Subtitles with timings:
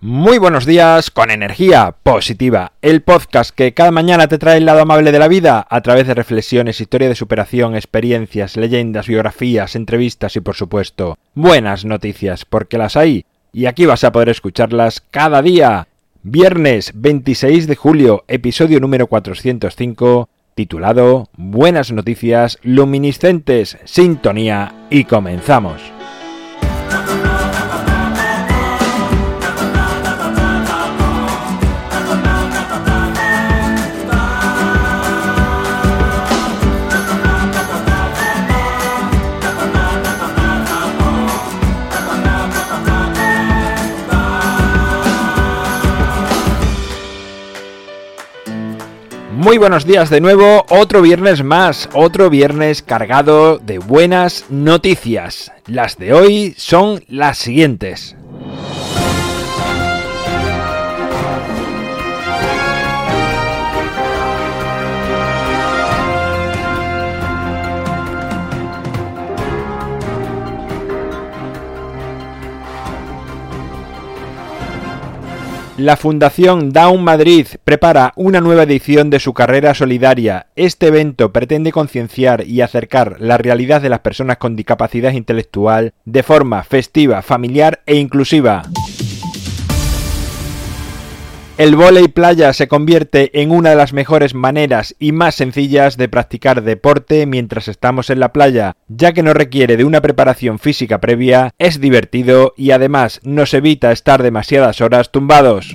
[0.00, 4.82] Muy buenos días con energía positiva, el podcast que cada mañana te trae el lado
[4.82, 10.36] amable de la vida a través de reflexiones, historia de superación, experiencias, leyendas, biografías, entrevistas
[10.36, 15.42] y por supuesto buenas noticias, porque las hay y aquí vas a poder escucharlas cada
[15.42, 15.88] día.
[16.22, 25.97] Viernes 26 de julio, episodio número 405, titulado Buenas noticias luminiscentes, sintonía y comenzamos.
[49.58, 55.50] Buenos días de nuevo, otro viernes más, otro viernes cargado de buenas noticias.
[55.66, 58.14] Las de hoy son las siguientes.
[75.78, 80.48] La Fundación Down Madrid prepara una nueva edición de su carrera solidaria.
[80.56, 86.24] Este evento pretende concienciar y acercar la realidad de las personas con discapacidad intelectual de
[86.24, 88.64] forma festiva, familiar e inclusiva.
[91.58, 96.08] El volei playa se convierte en una de las mejores maneras y más sencillas de
[96.08, 101.00] practicar deporte mientras estamos en la playa, ya que no requiere de una preparación física
[101.00, 105.74] previa, es divertido y además nos evita estar demasiadas horas tumbados.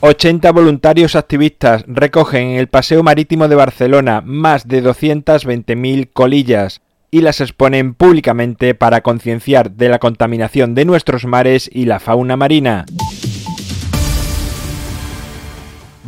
[0.00, 7.22] 80 voluntarios activistas recogen en el Paseo Marítimo de Barcelona más de 220.000 colillas, y
[7.22, 12.86] las exponen públicamente para concienciar de la contaminación de nuestros mares y la fauna marina.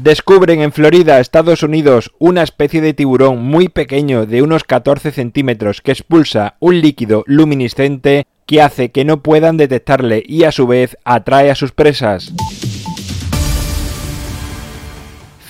[0.03, 5.81] Descubren en Florida, Estados Unidos, una especie de tiburón muy pequeño de unos 14 centímetros
[5.81, 10.97] que expulsa un líquido luminiscente que hace que no puedan detectarle y a su vez
[11.05, 12.33] atrae a sus presas.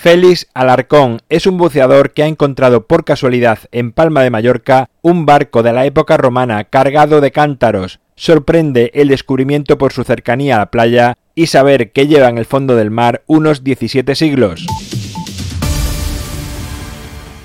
[0.02, 5.26] Félix Alarcón es un buceador que ha encontrado por casualidad en Palma de Mallorca un
[5.26, 8.00] barco de la época romana cargado de cántaros.
[8.16, 12.46] Sorprende el descubrimiento por su cercanía a la playa y saber que lleva en el
[12.46, 14.66] fondo del mar unos 17 siglos.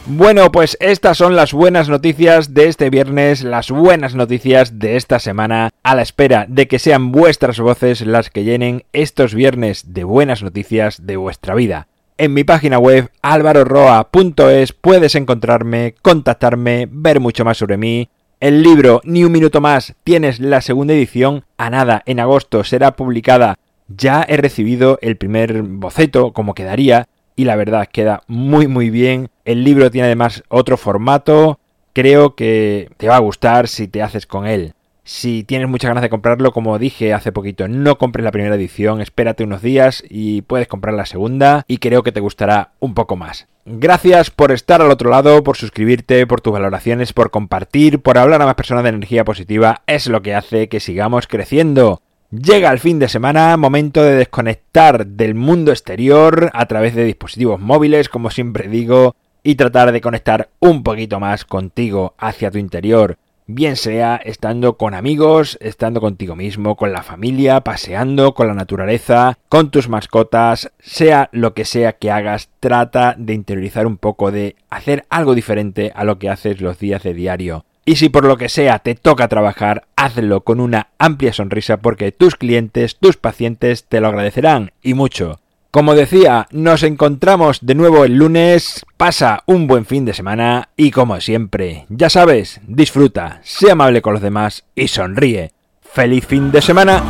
[0.08, 5.20] Bueno, pues estas son las buenas noticias de este viernes, las buenas noticias de esta
[5.20, 10.06] semana, a la espera de que sean vuestras voces las que llenen estos viernes de
[10.06, 11.88] buenas noticias de vuestra vida.
[12.20, 18.10] En mi página web alvaroroa.es puedes encontrarme, contactarme, ver mucho más sobre mí.
[18.40, 21.46] El libro Ni un minuto más tienes la segunda edición.
[21.58, 23.60] A nada, en agosto será publicada.
[23.88, 29.30] Ya he recibido el primer boceto, como quedaría, y la verdad queda muy muy bien.
[29.46, 31.60] El libro tiene además otro formato.
[31.94, 34.74] Creo que te va a gustar si te haces con él.
[35.10, 39.00] Si tienes muchas ganas de comprarlo, como dije hace poquito, no compres la primera edición,
[39.00, 43.16] espérate unos días y puedes comprar la segunda y creo que te gustará un poco
[43.16, 43.48] más.
[43.64, 48.42] Gracias por estar al otro lado, por suscribirte, por tus valoraciones, por compartir, por hablar
[48.42, 52.02] a más personas de energía positiva, es lo que hace que sigamos creciendo.
[52.30, 57.62] Llega el fin de semana, momento de desconectar del mundo exterior a través de dispositivos
[57.62, 63.18] móviles, como siempre digo, y tratar de conectar un poquito más contigo hacia tu interior
[63.48, 69.40] bien sea estando con amigos, estando contigo mismo, con la familia, paseando, con la naturaleza,
[69.50, 74.56] con tus mascotas, sea lo que sea que hagas, trata de interiorizar un poco, de
[74.70, 77.66] hacer algo diferente a lo que haces los días de diario.
[77.86, 82.12] Y si por lo que sea te toca trabajar, hazlo con una amplia sonrisa porque
[82.12, 85.40] tus clientes, tus pacientes te lo agradecerán y mucho.
[85.72, 90.92] Como decía, nos encontramos de nuevo el lunes, pasa un buen fin de semana y
[90.92, 95.52] como siempre, ya sabes, disfruta, sea amable con los demás y sonríe.
[95.82, 97.04] ¡Feliz fin de semana!